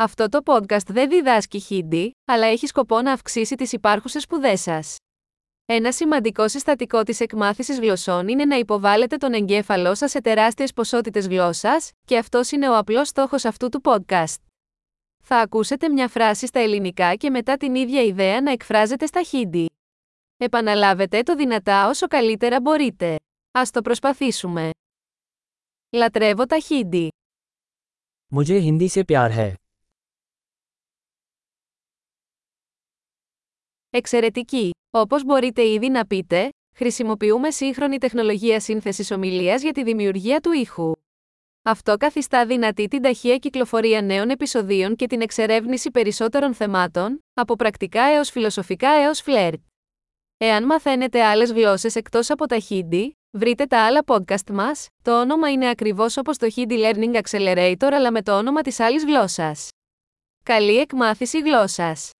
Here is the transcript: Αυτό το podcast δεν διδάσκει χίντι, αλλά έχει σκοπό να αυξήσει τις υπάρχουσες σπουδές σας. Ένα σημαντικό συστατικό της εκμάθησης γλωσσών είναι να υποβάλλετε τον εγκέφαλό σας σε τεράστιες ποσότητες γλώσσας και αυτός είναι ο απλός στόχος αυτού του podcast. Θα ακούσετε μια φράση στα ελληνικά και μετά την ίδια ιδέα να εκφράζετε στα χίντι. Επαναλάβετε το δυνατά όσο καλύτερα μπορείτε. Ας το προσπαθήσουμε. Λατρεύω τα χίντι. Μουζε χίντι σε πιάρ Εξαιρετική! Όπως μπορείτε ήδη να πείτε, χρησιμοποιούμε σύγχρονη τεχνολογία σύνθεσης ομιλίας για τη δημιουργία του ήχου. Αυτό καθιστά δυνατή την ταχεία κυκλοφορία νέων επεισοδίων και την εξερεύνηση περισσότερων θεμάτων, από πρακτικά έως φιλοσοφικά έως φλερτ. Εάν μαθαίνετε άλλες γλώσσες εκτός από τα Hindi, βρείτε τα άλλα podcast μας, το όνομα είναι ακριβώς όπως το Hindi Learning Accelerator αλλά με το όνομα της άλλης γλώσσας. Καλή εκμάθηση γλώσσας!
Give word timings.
Αυτό 0.00 0.28
το 0.28 0.40
podcast 0.44 0.86
δεν 0.86 1.08
διδάσκει 1.08 1.58
χίντι, 1.58 2.10
αλλά 2.24 2.46
έχει 2.46 2.66
σκοπό 2.66 3.00
να 3.00 3.12
αυξήσει 3.12 3.54
τις 3.54 3.72
υπάρχουσες 3.72 4.22
σπουδές 4.22 4.60
σας. 4.60 4.96
Ένα 5.66 5.92
σημαντικό 5.92 6.48
συστατικό 6.48 7.02
της 7.02 7.20
εκμάθησης 7.20 7.78
γλωσσών 7.78 8.28
είναι 8.28 8.44
να 8.44 8.56
υποβάλλετε 8.56 9.16
τον 9.16 9.32
εγκέφαλό 9.32 9.94
σας 9.94 10.10
σε 10.10 10.20
τεράστιες 10.20 10.72
ποσότητες 10.72 11.26
γλώσσας 11.26 11.90
και 12.04 12.18
αυτός 12.18 12.50
είναι 12.50 12.68
ο 12.68 12.76
απλός 12.76 13.08
στόχος 13.08 13.44
αυτού 13.44 13.68
του 13.68 13.80
podcast. 13.84 14.36
Θα 15.22 15.36
ακούσετε 15.36 15.88
μια 15.88 16.08
φράση 16.08 16.46
στα 16.46 16.60
ελληνικά 16.60 17.14
και 17.14 17.30
μετά 17.30 17.56
την 17.56 17.74
ίδια 17.74 18.02
ιδέα 18.02 18.40
να 18.40 18.50
εκφράζετε 18.50 19.06
στα 19.06 19.22
χίντι. 19.22 19.66
Επαναλάβετε 20.36 21.22
το 21.22 21.34
δυνατά 21.34 21.88
όσο 21.88 22.06
καλύτερα 22.06 22.60
μπορείτε. 22.60 23.16
Ας 23.50 23.70
το 23.70 23.82
προσπαθήσουμε. 23.82 24.70
Λατρεύω 25.96 26.46
τα 26.46 26.58
χίντι. 26.58 27.08
Μουζε 28.30 28.58
χίντι 28.58 28.88
σε 28.88 29.04
πιάρ 29.04 29.30
Εξαιρετική! 33.98 34.70
Όπως 34.90 35.24
μπορείτε 35.24 35.68
ήδη 35.68 35.88
να 35.88 36.06
πείτε, 36.06 36.48
χρησιμοποιούμε 36.74 37.50
σύγχρονη 37.50 37.98
τεχνολογία 37.98 38.60
σύνθεσης 38.60 39.10
ομιλίας 39.10 39.62
για 39.62 39.72
τη 39.72 39.82
δημιουργία 39.82 40.40
του 40.40 40.52
ήχου. 40.52 40.92
Αυτό 41.62 41.96
καθιστά 41.96 42.46
δυνατή 42.46 42.88
την 42.88 43.02
ταχεία 43.02 43.36
κυκλοφορία 43.36 44.02
νέων 44.02 44.30
επεισοδίων 44.30 44.96
και 44.96 45.06
την 45.06 45.20
εξερεύνηση 45.20 45.90
περισσότερων 45.90 46.54
θεμάτων, 46.54 47.24
από 47.34 47.56
πρακτικά 47.56 48.02
έως 48.02 48.30
φιλοσοφικά 48.30 48.90
έως 48.90 49.20
φλερτ. 49.20 49.60
Εάν 50.36 50.64
μαθαίνετε 50.64 51.24
άλλες 51.24 51.52
γλώσσες 51.52 51.94
εκτός 51.94 52.30
από 52.30 52.46
τα 52.46 52.56
Hindi, 52.68 53.10
βρείτε 53.30 53.66
τα 53.66 53.84
άλλα 53.84 54.04
podcast 54.06 54.50
μας, 54.52 54.86
το 55.02 55.20
όνομα 55.20 55.50
είναι 55.50 55.68
ακριβώς 55.68 56.16
όπως 56.16 56.36
το 56.36 56.46
Hindi 56.56 56.92
Learning 56.92 57.20
Accelerator 57.20 57.90
αλλά 57.92 58.12
με 58.12 58.22
το 58.22 58.36
όνομα 58.36 58.60
της 58.60 58.80
άλλης 58.80 59.04
γλώσσας. 59.04 59.68
Καλή 60.44 60.78
εκμάθηση 60.78 61.38
γλώσσας! 61.40 62.10